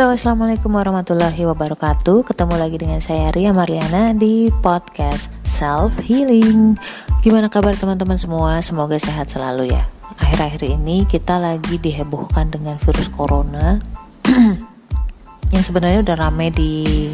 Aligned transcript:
Halo, 0.00 0.16
assalamualaikum 0.16 0.72
warahmatullahi 0.72 1.44
wabarakatuh. 1.44 2.24
Ketemu 2.24 2.56
lagi 2.56 2.80
dengan 2.80 3.04
saya 3.04 3.28
Ria 3.36 3.52
Mariana 3.52 4.16
di 4.16 4.48
podcast 4.64 5.28
Self 5.44 6.00
Healing. 6.00 6.80
Gimana 7.20 7.52
kabar 7.52 7.76
teman-teman 7.76 8.16
semua? 8.16 8.64
Semoga 8.64 8.96
sehat 8.96 9.28
selalu 9.28 9.68
ya. 9.68 9.84
Akhir-akhir 10.16 10.72
ini 10.72 11.04
kita 11.04 11.36
lagi 11.36 11.76
dihebohkan 11.76 12.48
dengan 12.48 12.80
virus 12.80 13.12
corona 13.12 13.76
yang 15.52 15.60
sebenarnya 15.60 16.00
udah 16.00 16.16
rame 16.16 16.48
di 16.48 17.12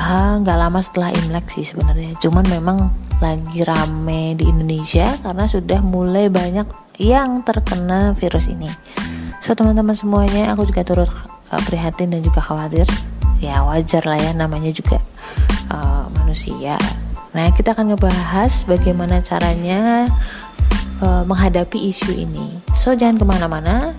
ah 0.00 0.40
nggak 0.40 0.56
lama 0.56 0.80
setelah 0.80 1.12
Imlek 1.20 1.52
sih 1.52 1.68
sebenarnya. 1.68 2.16
Cuman 2.16 2.48
memang 2.48 2.96
lagi 3.20 3.60
rame 3.60 4.32
di 4.40 4.48
Indonesia 4.48 5.20
karena 5.20 5.44
sudah 5.44 5.84
mulai 5.84 6.32
banyak 6.32 6.64
yang 6.96 7.44
terkena 7.44 8.16
virus 8.16 8.48
ini. 8.48 8.72
So 9.44 9.52
teman-teman 9.52 9.92
semuanya, 9.92 10.48
aku 10.56 10.64
juga 10.64 10.80
turut 10.80 11.12
uh, 11.52 11.62
prihatin 11.66 12.12
dan 12.12 12.20
juga 12.24 12.40
khawatir. 12.42 12.86
Ya 13.38 13.62
wajar 13.62 14.02
lah 14.02 14.18
ya 14.18 14.32
namanya 14.34 14.74
juga 14.74 14.98
uh, 15.70 16.10
manusia. 16.22 16.74
Nah 17.36 17.52
kita 17.54 17.76
akan 17.76 17.94
ngebahas 17.94 18.66
bagaimana 18.66 19.22
caranya 19.22 20.10
uh, 21.04 21.22
menghadapi 21.22 21.78
isu 21.92 22.10
ini. 22.14 22.58
So 22.74 22.94
jangan 22.98 23.20
ke 23.20 23.24
mana-mana. 23.24 23.94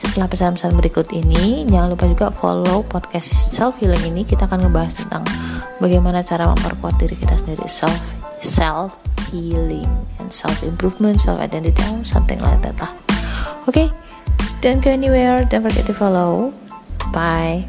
Setelah 0.00 0.32
pesan-pesan 0.32 0.80
berikut 0.80 1.12
ini 1.12 1.68
jangan 1.68 1.92
lupa 1.92 2.08
juga 2.08 2.26
follow 2.32 2.80
podcast 2.88 3.28
self 3.52 3.76
healing 3.78 4.00
ini. 4.08 4.24
Kita 4.24 4.48
akan 4.48 4.64
ngebahas 4.64 4.96
tentang 4.96 5.22
bagaimana 5.76 6.24
cara 6.24 6.48
memperkuat 6.56 6.96
diri 6.96 7.20
kita 7.20 7.36
sendiri. 7.36 7.68
Self 7.68 8.00
self 8.40 8.96
healing 9.28 9.86
and 10.16 10.32
self 10.32 10.56
improvement 10.64 11.20
self 11.20 11.36
identity 11.36 11.84
something 12.08 12.40
like 12.40 12.64
that 12.64 12.72
lah. 12.80 12.90
Oke? 13.68 13.76
Okay? 13.76 13.88
don't 14.60 14.84
go 14.84 14.90
anywhere. 14.90 15.44
Don't 15.44 15.62
forget 15.62 15.86
to 15.86 15.94
follow 15.96 16.52
Bye. 17.10 17.66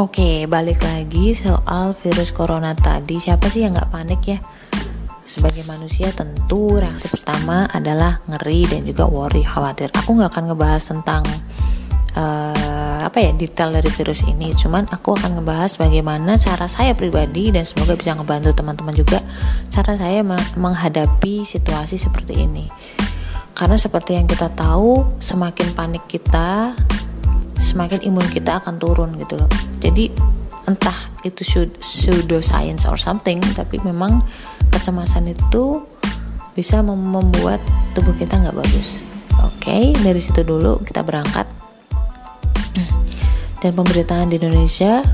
Oke, 0.00 0.48
balik 0.48 0.80
lagi 0.80 1.36
soal 1.36 1.92
virus 1.92 2.32
corona 2.32 2.72
tadi. 2.72 3.20
Siapa 3.20 3.52
sih 3.52 3.68
yang 3.68 3.76
nggak 3.76 3.92
panik 3.92 4.20
ya? 4.24 4.40
Sebagai 5.28 5.60
manusia 5.68 6.08
tentu 6.16 6.80
reaksi 6.80 7.04
pertama 7.12 7.68
adalah 7.68 8.24
ngeri 8.24 8.64
dan 8.64 8.88
juga 8.88 9.04
worry, 9.04 9.44
khawatir. 9.44 9.92
Aku 9.92 10.16
nggak 10.16 10.32
akan 10.32 10.44
ngebahas 10.50 10.82
tentang 10.88 11.20
uh, 12.16 13.04
apa 13.04 13.18
ya 13.22 13.30
detail 13.34 13.74
dari 13.74 13.90
virus 13.90 14.22
ini. 14.26 14.54
Cuman 14.54 14.86
aku 14.90 15.18
akan 15.18 15.40
ngebahas 15.40 15.76
bagaimana 15.76 16.38
cara 16.38 16.66
saya 16.70 16.94
pribadi 16.94 17.50
dan 17.50 17.66
semoga 17.66 17.98
bisa 17.98 18.14
ngebantu 18.14 18.54
teman-teman 18.54 18.94
juga 18.94 19.18
cara 19.70 19.98
saya 19.98 20.22
menghadapi 20.56 21.42
situasi 21.44 21.98
seperti 21.98 22.46
ini. 22.46 22.66
Karena 23.54 23.76
seperti 23.76 24.16
yang 24.16 24.24
kita 24.24 24.48
tahu 24.56 25.20
semakin 25.20 25.76
panik 25.76 26.08
kita 26.08 26.72
semakin 27.60 28.00
imun 28.08 28.24
kita 28.32 28.64
akan 28.64 28.80
turun 28.80 29.14
gitu 29.20 29.36
loh. 29.36 29.50
Jadi 29.78 30.08
entah 30.64 31.12
itu 31.26 31.44
pseudo 31.80 32.40
science 32.40 32.88
or 32.88 32.96
something 32.96 33.36
tapi 33.52 33.76
memang 33.84 34.24
kecemasan 34.72 35.28
itu 35.28 35.84
bisa 36.56 36.80
membuat 36.80 37.60
tubuh 37.92 38.16
kita 38.16 38.40
nggak 38.40 38.56
bagus. 38.56 39.04
Oke 39.44 39.68
okay, 39.68 39.84
dari 40.00 40.20
situ 40.20 40.40
dulu 40.40 40.80
kita 40.80 41.04
berangkat 41.04 41.59
dan 43.60 43.76
pemberitaan 43.76 44.32
di 44.32 44.40
Indonesia 44.40 45.04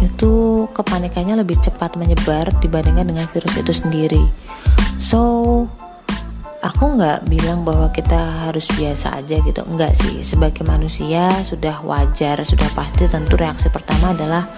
itu 0.00 0.64
kepanikannya 0.72 1.36
lebih 1.44 1.60
cepat 1.60 2.00
menyebar 2.00 2.48
dibandingkan 2.64 3.12
dengan 3.12 3.28
virus 3.28 3.60
itu 3.60 3.72
sendiri. 3.76 4.24
So, 4.96 5.68
aku 6.64 6.96
nggak 6.96 7.28
bilang 7.28 7.68
bahwa 7.68 7.92
kita 7.92 8.48
harus 8.48 8.68
biasa 8.72 9.20
aja 9.20 9.36
gitu, 9.44 9.60
enggak 9.68 9.92
sih. 9.92 10.24
Sebagai 10.24 10.64
manusia 10.64 11.28
sudah 11.44 11.84
wajar, 11.84 12.40
sudah 12.44 12.68
pasti 12.72 13.04
tentu 13.08 13.36
reaksi 13.36 13.68
pertama 13.68 14.16
adalah 14.16 14.48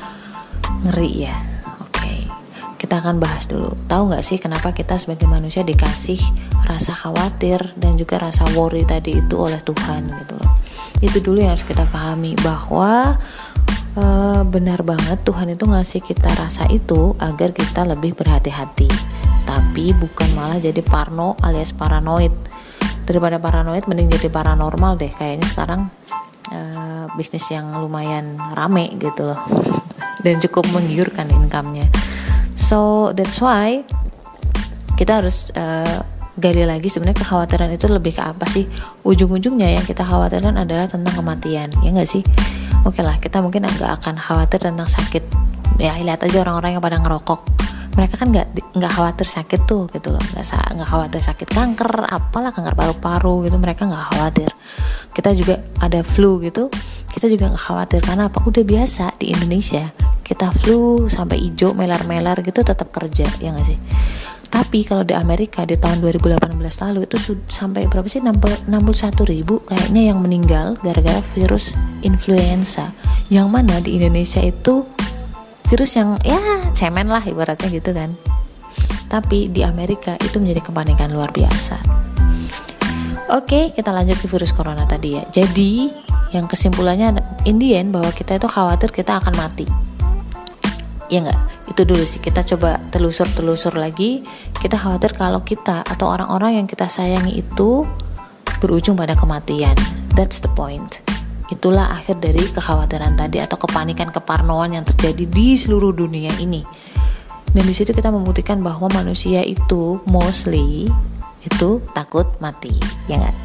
ngeri 0.87 1.27
ya. 1.27 1.52
Kita 2.93 3.09
akan 3.09 3.25
bahas 3.25 3.49
dulu. 3.49 3.73
Tahu 3.89 4.13
nggak 4.13 4.21
sih 4.21 4.37
kenapa 4.37 4.77
kita 4.77 5.01
sebagai 5.01 5.25
manusia 5.25 5.65
dikasih 5.65 6.21
rasa 6.69 6.93
khawatir 6.93 7.73
dan 7.81 7.97
juga 7.97 8.21
rasa 8.21 8.45
worry 8.53 8.85
tadi 8.85 9.17
itu 9.17 9.33
oleh 9.33 9.57
Tuhan 9.65 10.13
gitu 10.13 10.37
loh. 10.37 10.53
Itu 11.01 11.25
dulu 11.25 11.41
yang 11.41 11.57
harus 11.57 11.65
kita 11.65 11.89
pahami 11.89 12.37
bahwa 12.45 13.17
uh, 13.97 14.45
benar 14.45 14.85
banget 14.85 15.25
Tuhan 15.25 15.57
itu 15.57 15.65
ngasih 15.65 16.05
kita 16.05 16.37
rasa 16.37 16.69
itu 16.69 17.17
agar 17.17 17.57
kita 17.57 17.89
lebih 17.89 18.13
berhati-hati. 18.13 18.93
Tapi 19.49 19.97
bukan 19.97 20.29
malah 20.37 20.61
jadi 20.61 20.85
parno 20.85 21.33
alias 21.41 21.73
paranoid. 21.73 22.37
Daripada 23.09 23.41
paranoid 23.41 23.89
mending 23.89 24.21
jadi 24.21 24.29
paranormal 24.29 25.01
deh. 25.01 25.09
Kayaknya 25.09 25.49
sekarang 25.49 25.89
uh, 26.53 27.09
bisnis 27.17 27.49
yang 27.49 27.73
lumayan 27.73 28.37
rame 28.53 28.93
gitu 29.01 29.33
loh. 29.33 29.41
Dan 30.21 30.45
cukup 30.45 30.69
menggiurkan 30.77 31.33
income-nya 31.33 32.12
so 32.63 33.11
that's 33.11 33.43
why 33.43 33.83
kita 34.95 35.19
harus 35.19 35.51
uh, 35.59 36.07
gali 36.39 36.65
lagi 36.65 36.89
sebenarnya 36.89 37.27
kekhawatiran 37.27 37.69
itu 37.75 37.91
lebih 37.91 38.17
ke 38.17 38.23
apa 38.23 38.47
sih? 38.49 38.65
Ujung-ujungnya 39.05 39.75
yang 39.77 39.85
kita 39.85 40.07
khawatirkan 40.07 40.57
adalah 40.57 40.87
tentang 40.89 41.13
kematian 41.13 41.69
ya 41.83 41.89
nggak 41.91 42.09
sih? 42.09 42.23
Oke 42.87 43.03
lah 43.03 43.19
kita 43.21 43.45
mungkin 43.45 43.67
agak 43.69 44.01
akan 44.01 44.17
khawatir 44.17 44.63
tentang 44.63 44.89
sakit. 44.89 45.27
Ya 45.83 45.99
lihat 45.99 46.23
aja 46.23 46.39
orang-orang 46.47 46.79
yang 46.79 46.83
pada 46.85 47.03
ngerokok. 47.03 47.41
Mereka 47.93 48.15
kan 48.17 48.33
nggak 48.33 48.49
nggak 48.79 48.93
khawatir 48.95 49.27
sakit 49.29 49.61
tuh 49.69 49.91
gitu 49.93 50.15
loh. 50.15 50.23
Nggak 50.33 50.47
nggak 50.79 50.89
khawatir 50.89 51.21
sakit 51.21 51.49
kanker 51.53 51.93
apalah 52.09 52.55
kanker 52.55 52.75
paru-paru 52.79 53.45
gitu. 53.45 53.59
Mereka 53.61 53.85
nggak 53.85 54.05
khawatir. 54.17 54.51
Kita 55.13 55.37
juga 55.37 55.61
ada 55.83 56.01
flu 56.01 56.41
gitu. 56.41 56.73
Kita 57.13 57.29
juga 57.29 57.53
nggak 57.53 57.65
khawatir 57.69 58.01
karena 58.01 58.33
apa? 58.33 58.41
Udah 58.49 58.65
biasa 58.65 59.21
di 59.21 59.37
Indonesia 59.37 59.85
kita 60.33 60.49
flu 60.65 61.13
sampai 61.13 61.37
hijau 61.45 61.77
melar-melar 61.77 62.41
gitu 62.41 62.65
tetap 62.65 62.89
kerja 62.89 63.29
ya 63.37 63.53
nggak 63.53 63.67
sih 63.69 63.79
tapi 64.53 64.85
kalau 64.85 65.01
di 65.01 65.17
Amerika 65.17 65.65
di 65.65 65.81
tahun 65.81 66.05
2018 66.05 66.61
lalu 66.61 67.09
itu 67.09 67.17
sampai 67.49 67.89
berapa 67.89 68.05
sih 68.05 68.21
61 68.21 68.69
ribu 69.25 69.65
kayaknya 69.65 70.13
yang 70.13 70.21
meninggal 70.21 70.77
gara-gara 70.85 71.25
virus 71.33 71.73
influenza. 72.05 72.93
Yang 73.33 73.49
mana 73.49 73.81
di 73.81 73.97
Indonesia 73.97 74.45
itu 74.45 74.85
virus 75.73 75.97
yang 75.97 76.21
ya 76.21 76.69
cemen 76.77 77.09
lah 77.09 77.25
ibaratnya 77.25 77.73
gitu 77.73 77.97
kan. 77.97 78.13
Tapi 79.09 79.49
di 79.49 79.65
Amerika 79.65 80.21
itu 80.21 80.37
menjadi 80.37 80.69
kepanikan 80.69 81.09
luar 81.17 81.33
biasa. 81.33 81.81
Oke, 83.33 83.73
kita 83.73 83.89
lanjut 83.89 84.21
ke 84.21 84.29
virus 84.29 84.53
corona 84.53 84.85
tadi 84.85 85.17
ya. 85.17 85.25
Jadi, 85.33 85.89
yang 86.37 86.45
kesimpulannya 86.45 87.17
in 87.49 87.57
the 87.57 87.73
end 87.73 87.89
bahwa 87.97 88.13
kita 88.13 88.37
itu 88.37 88.45
khawatir 88.45 88.93
kita 88.93 89.17
akan 89.17 89.33
mati. 89.33 89.65
Ya 91.13 91.21
enggak? 91.21 91.53
itu 91.73 91.83
dulu 91.89 92.05
sih. 92.05 92.21
Kita 92.21 92.45
coba 92.45 92.77
telusur-telusur 92.93 93.81
lagi. 93.81 94.21
Kita 94.57 94.77
khawatir 94.77 95.17
kalau 95.17 95.41
kita 95.41 95.81
atau 95.85 96.13
orang-orang 96.13 96.63
yang 96.63 96.67
kita 96.69 96.87
sayangi 96.87 97.41
itu 97.41 97.89
berujung 98.61 98.95
pada 98.95 99.17
kematian. 99.17 99.75
That's 100.13 100.45
the 100.45 100.53
point. 100.53 101.01
Itulah 101.49 102.01
akhir 102.01 102.21
dari 102.21 102.45
kekhawatiran 102.49 103.17
tadi 103.17 103.41
atau 103.41 103.57
kepanikan 103.61 104.09
keparnoan 104.09 104.77
yang 104.77 104.85
terjadi 104.89 105.25
di 105.29 105.57
seluruh 105.57 105.93
dunia 105.93 106.33
ini. 106.41 106.65
Dan 107.53 107.69
di 107.69 107.75
situ 107.77 107.93
kita 107.93 108.09
membuktikan 108.09 108.65
bahwa 108.65 108.89
manusia 108.89 109.45
itu 109.45 110.01
mostly 110.09 110.89
itu 111.45 111.71
takut 111.93 112.25
mati. 112.41 112.73
Ya 113.09 113.21
nggak? 113.21 113.37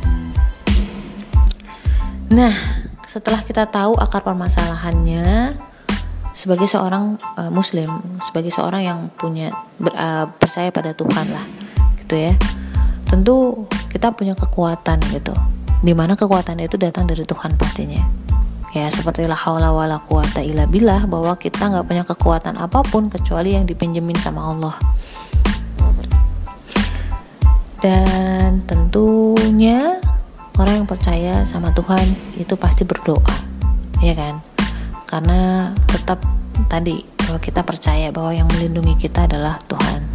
Nah 2.32 2.56
setelah 3.08 3.40
kita 3.44 3.68
tahu 3.68 3.96
akar 4.00 4.24
permasalahannya 4.24 5.56
sebagai 6.38 6.70
seorang 6.70 7.18
uh, 7.42 7.50
muslim 7.50 7.90
sebagai 8.22 8.54
seorang 8.54 8.86
yang 8.86 9.00
punya 9.18 9.50
ber, 9.82 9.90
uh, 9.98 10.30
percaya 10.38 10.70
pada 10.70 10.94
Tuhan 10.94 11.34
lah 11.34 11.46
gitu 12.06 12.14
ya. 12.14 12.38
Tentu 13.10 13.66
kita 13.90 14.14
punya 14.14 14.38
kekuatan 14.38 15.02
gitu. 15.18 15.34
Di 15.82 15.98
mana 15.98 16.14
kekuatan 16.14 16.62
itu 16.62 16.78
datang 16.78 17.10
dari 17.10 17.26
Tuhan 17.26 17.58
pastinya. 17.58 18.06
Ya 18.78 18.86
seperti 18.94 19.26
la 19.26 19.34
haula 19.34 19.74
wala 19.74 19.98
quwata 19.98 20.46
illa 20.46 20.70
billah 20.70 21.10
bahwa 21.10 21.34
kita 21.42 21.74
nggak 21.74 21.86
punya 21.90 22.04
kekuatan 22.06 22.62
apa 22.62 22.86
pun 22.86 23.10
kecuali 23.10 23.58
yang 23.58 23.66
dipinjemin 23.66 24.22
sama 24.22 24.54
Allah. 24.54 24.76
Dan 27.82 28.62
tentunya 28.70 29.98
orang 30.62 30.86
yang 30.86 30.88
percaya 30.90 31.34
sama 31.50 31.74
Tuhan 31.74 32.14
itu 32.38 32.54
pasti 32.58 32.82
berdoa 32.82 33.38
ya 34.02 34.14
kan 34.14 34.42
karena 35.18 35.74
tetap 35.90 36.22
tadi 36.70 37.02
bahwa 37.26 37.42
kita 37.42 37.66
percaya 37.66 38.14
bahwa 38.14 38.38
yang 38.38 38.46
melindungi 38.54 39.10
kita 39.10 39.26
adalah 39.26 39.58
Tuhan. 39.66 40.06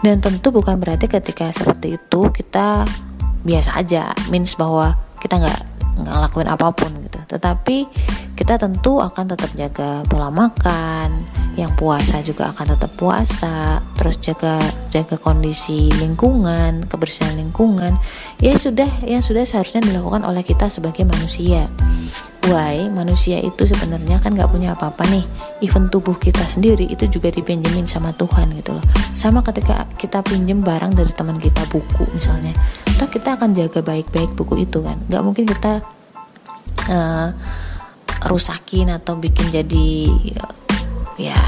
Dan 0.00 0.24
tentu 0.24 0.48
bukan 0.48 0.80
berarti 0.80 1.04
ketika 1.04 1.52
seperti 1.52 2.00
itu 2.00 2.32
kita 2.32 2.88
biasa 3.44 3.76
aja 3.76 4.08
means 4.32 4.56
bahwa 4.56 4.96
kita 5.20 5.36
nggak 5.36 5.60
ngelakuin 6.00 6.48
apa 6.48 6.72
pun 6.72 6.96
gitu. 7.04 7.20
Tetapi 7.28 7.84
kita 8.42 8.58
tentu 8.58 8.98
akan 8.98 9.38
tetap 9.38 9.54
jaga 9.54 10.02
pola 10.10 10.26
makan 10.26 11.14
yang 11.54 11.70
puasa 11.78 12.26
juga 12.26 12.50
akan 12.50 12.74
tetap 12.74 12.90
puasa 12.98 13.78
terus 13.94 14.18
jaga 14.18 14.58
jaga 14.90 15.14
kondisi 15.14 15.86
lingkungan 16.02 16.82
kebersihan 16.90 17.38
lingkungan. 17.38 17.94
Ya 18.42 18.58
sudah 18.58 18.90
yang 19.06 19.22
sudah 19.22 19.46
seharusnya 19.46 19.86
dilakukan 19.86 20.26
oleh 20.26 20.42
kita 20.42 20.66
sebagai 20.66 21.06
manusia. 21.06 21.70
Why? 22.50 22.90
Manusia 22.90 23.38
itu 23.38 23.62
sebenarnya 23.62 24.18
kan 24.18 24.34
nggak 24.34 24.50
punya 24.50 24.74
apa-apa 24.74 25.06
nih. 25.06 25.22
Even 25.62 25.86
tubuh 25.86 26.18
kita 26.18 26.42
sendiri 26.42 26.90
itu 26.90 27.06
juga 27.06 27.30
dipinjemin 27.30 27.86
sama 27.86 28.10
Tuhan 28.10 28.58
gitu 28.58 28.74
loh. 28.74 28.82
Sama 29.14 29.46
ketika 29.46 29.86
kita 29.94 30.18
pinjem 30.26 30.66
barang 30.66 30.98
dari 30.98 31.14
teman 31.14 31.38
kita 31.38 31.62
buku 31.70 32.10
misalnya 32.10 32.50
toh 32.98 33.06
kita 33.06 33.38
akan 33.38 33.54
jaga 33.54 33.86
baik-baik 33.86 34.34
buku 34.34 34.66
itu 34.66 34.82
kan. 34.82 34.98
Nggak 35.06 35.22
mungkin 35.22 35.44
kita 35.46 35.78
uh, 36.90 37.30
rusakin 38.26 38.92
atau 38.92 39.18
bikin 39.18 39.50
jadi 39.50 40.10
ya 41.18 41.38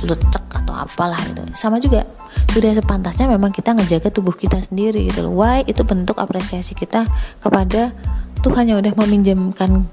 lecek 0.00 0.46
atau 0.64 0.74
apalah 0.74 1.20
gitu. 1.28 1.42
Sama 1.54 1.78
juga 1.78 2.08
sudah 2.50 2.72
sepantasnya 2.74 3.30
memang 3.30 3.54
kita 3.54 3.76
ngejaga 3.76 4.10
tubuh 4.10 4.34
kita 4.34 4.58
sendiri 4.58 5.06
gitu 5.10 5.28
why? 5.30 5.62
Itu 5.68 5.84
bentuk 5.84 6.18
apresiasi 6.18 6.74
kita 6.74 7.06
kepada 7.38 7.92
Tuhan 8.40 8.72
yang 8.72 8.80
udah 8.80 8.94
meminjamkan 8.96 9.84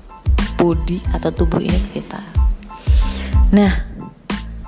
body 0.57 1.03
atau 1.13 1.29
tubuh 1.29 1.59
ini 1.61 1.77
ke 1.91 2.01
kita. 2.01 2.21
Nah 3.53 3.71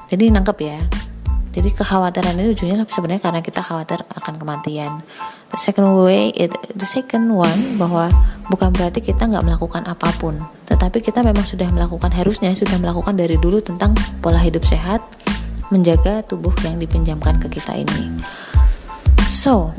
jadi 0.10 0.34
nangkep 0.34 0.57
ya. 0.62 0.80
Jadi 1.50 1.74
kekhawatiran 1.74 2.38
ini 2.38 2.54
ujungnya 2.54 2.86
sebenarnya 2.86 3.25
karena 3.25 3.42
kita 3.42 3.66
khawatir 3.66 4.06
akan 4.06 4.38
kematian. 4.38 5.01
The 5.50 5.57
second 5.57 5.98
way 5.98 6.30
it, 6.38 6.54
the 6.78 6.86
second 6.86 7.25
one 7.34 7.81
bahwa 7.81 8.13
bukan 8.54 8.69
berarti 8.69 9.01
kita 9.01 9.25
nggak 9.25 9.42
melakukan 9.50 9.81
apa 9.90 10.13
pun 10.22 10.38
tetapi 10.80 11.04
kita 11.04 11.20
memang 11.20 11.44
sudah 11.44 11.68
melakukan 11.76 12.08
harusnya 12.16 12.56
sudah 12.56 12.80
melakukan 12.80 13.12
dari 13.12 13.36
dulu 13.36 13.60
tentang 13.60 13.92
pola 14.24 14.40
hidup 14.40 14.64
sehat 14.64 15.04
menjaga 15.76 16.24
tubuh 16.24 16.56
yang 16.64 16.80
dipinjamkan 16.80 17.36
ke 17.36 17.52
kita 17.52 17.76
ini. 17.84 18.16
So 19.28 19.76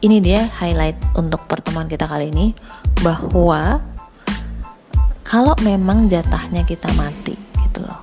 ini 0.00 0.24
dia 0.24 0.48
highlight 0.56 0.96
untuk 1.20 1.44
pertemuan 1.44 1.84
kita 1.84 2.08
kali 2.08 2.32
ini 2.32 2.56
bahwa 3.04 3.84
kalau 5.20 5.52
memang 5.60 6.08
jatahnya 6.08 6.64
kita 6.64 6.88
mati 6.96 7.36
gitu 7.36 7.84
loh. 7.84 8.00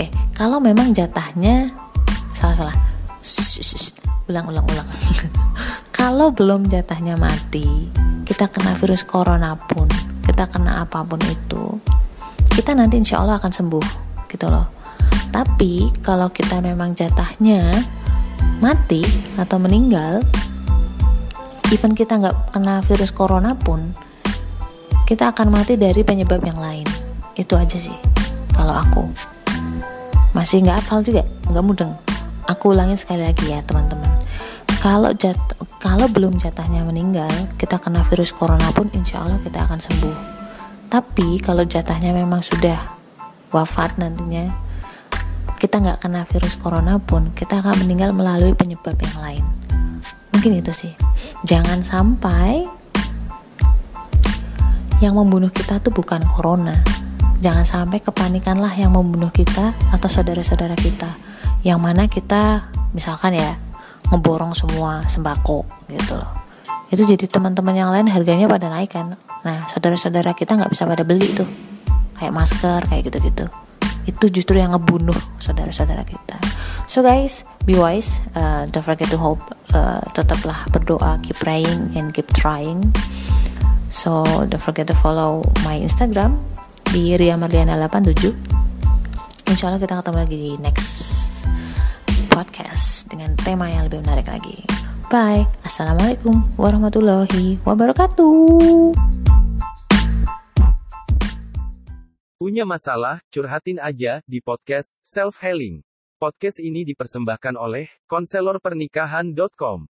Eh 0.00 0.08
kalau 0.32 0.64
memang 0.64 0.96
jatahnya 0.96 1.76
salah 2.32 2.56
salah. 2.56 2.76
Ulang 4.32 4.48
ulang 4.48 4.64
ulang. 4.64 4.88
Kalau 5.92 6.32
belum 6.32 6.72
jatahnya 6.72 7.20
mati 7.20 7.92
kita 8.24 8.48
kena 8.48 8.72
virus 8.72 9.04
corona 9.04 9.52
pun 9.52 9.84
kita 10.24 10.48
kena 10.48 10.82
apa 10.82 11.04
pun 11.04 11.20
itu 11.28 11.78
kita 12.54 12.70
nanti 12.72 13.02
insya 13.02 13.20
Allah 13.20 13.42
akan 13.42 13.50
sembuh 13.50 13.86
gitu 14.30 14.46
loh. 14.46 14.70
Tapi 15.34 15.90
kalau 16.06 16.30
kita 16.30 16.62
memang 16.62 16.94
jatahnya 16.94 17.82
mati 18.62 19.02
atau 19.34 19.58
meninggal 19.58 20.22
even 21.74 21.98
kita 21.98 22.22
nggak 22.22 22.54
kena 22.54 22.78
virus 22.86 23.10
corona 23.10 23.58
pun 23.58 23.90
kita 25.10 25.34
akan 25.34 25.50
mati 25.50 25.74
dari 25.74 26.06
penyebab 26.06 26.38
yang 26.46 26.58
lain. 26.62 26.86
Itu 27.34 27.58
aja 27.58 27.74
sih 27.74 27.98
kalau 28.54 28.78
aku. 28.78 29.02
Masih 30.30 30.62
nggak 30.62 30.78
hafal 30.82 31.02
juga 31.02 31.26
nggak 31.50 31.64
mudeng. 31.66 31.92
Aku 32.46 32.70
ulangin 32.70 32.94
sekali 32.94 33.26
lagi 33.26 33.50
ya 33.50 33.58
teman-teman 33.66 34.13
kalau 34.84 35.16
jat 35.16 35.40
kalau 35.80 36.04
belum 36.12 36.36
jatahnya 36.36 36.84
meninggal 36.84 37.32
kita 37.56 37.80
kena 37.80 38.04
virus 38.04 38.36
corona 38.36 38.68
pun 38.68 38.92
insya 38.92 39.24
Allah 39.24 39.40
kita 39.40 39.64
akan 39.64 39.80
sembuh. 39.80 40.16
Tapi 40.92 41.40
kalau 41.40 41.64
jatahnya 41.64 42.12
memang 42.12 42.44
sudah 42.44 42.76
wafat 43.48 43.96
nantinya 43.96 44.52
kita 45.56 45.80
nggak 45.80 46.04
kena 46.04 46.28
virus 46.28 46.60
corona 46.60 47.00
pun 47.00 47.32
kita 47.32 47.64
akan 47.64 47.80
meninggal 47.80 48.12
melalui 48.12 48.52
penyebab 48.52 49.00
yang 49.00 49.16
lain. 49.24 49.44
Mungkin 50.36 50.60
itu 50.60 50.76
sih. 50.76 50.92
Jangan 51.48 51.80
sampai 51.80 52.68
yang 55.00 55.16
membunuh 55.16 55.48
kita 55.48 55.80
tuh 55.80 55.96
bukan 55.96 56.20
corona. 56.28 56.76
Jangan 57.40 57.64
sampai 57.64 58.04
kepanikanlah 58.04 58.76
yang 58.76 58.92
membunuh 58.92 59.32
kita 59.32 59.72
atau 59.96 60.08
saudara-saudara 60.12 60.76
kita. 60.76 61.08
Yang 61.64 61.80
mana 61.80 62.04
kita 62.04 62.68
misalkan 62.92 63.32
ya 63.32 63.63
ngeborong 64.12 64.52
semua 64.52 65.04
sembako 65.08 65.64
gitu 65.88 66.18
loh. 66.18 66.30
Itu 66.92 67.04
jadi 67.04 67.24
teman-teman 67.24 67.74
yang 67.74 67.90
lain 67.90 68.08
harganya 68.08 68.50
pada 68.50 68.68
naik 68.68 68.92
kan. 68.92 69.16
Nah 69.46 69.68
saudara-saudara 69.70 70.36
kita 70.36 70.56
nggak 70.56 70.70
bisa 70.72 70.84
pada 70.84 71.04
beli 71.06 71.28
tuh. 71.32 71.48
Kayak 72.18 72.32
masker 72.34 72.80
kayak 72.88 73.02
gitu-gitu. 73.10 73.46
Itu 74.04 74.28
justru 74.28 74.60
yang 74.60 74.76
ngebunuh 74.76 75.16
saudara-saudara 75.40 76.04
kita. 76.04 76.36
So 76.84 77.00
guys 77.00 77.48
be 77.64 77.80
wise. 77.80 78.20
Uh, 78.36 78.68
don't 78.68 78.84
forget 78.84 79.08
to 79.08 79.16
hope. 79.16 79.40
Uh, 79.74 80.04
tetaplah 80.14 80.68
berdoa 80.70 81.18
keep 81.24 81.40
praying 81.40 81.96
and 81.96 82.12
keep 82.12 82.28
trying. 82.36 82.92
So 83.94 84.26
don't 84.46 84.62
forget 84.62 84.90
to 84.90 84.96
follow 84.98 85.46
my 85.62 85.78
instagram 85.78 86.38
di 86.94 87.18
Ria 87.18 87.34
Marliana 87.34 87.74
87 87.74 89.50
Insya 89.50 89.70
Allah 89.70 89.82
kita 89.82 89.98
ketemu 89.98 90.18
lagi 90.18 90.36
di 90.38 90.52
next 90.62 91.23
podcast 92.34 93.06
dengan 93.06 93.38
tema 93.38 93.70
yang 93.70 93.86
lebih 93.86 94.02
menarik 94.02 94.26
lagi. 94.26 94.66
Bye. 95.06 95.46
Assalamualaikum 95.62 96.42
warahmatullahi 96.58 97.62
wabarakatuh. 97.62 98.34
Punya 102.34 102.66
masalah, 102.66 103.22
curhatin 103.30 103.78
aja 103.78 104.18
di 104.26 104.42
podcast 104.42 104.98
Self 105.06 105.38
Healing. 105.38 105.86
Podcast 106.18 106.58
ini 106.58 106.82
dipersembahkan 106.82 107.54
oleh 107.54 107.86
konselorpernikahan.com. 108.10 109.86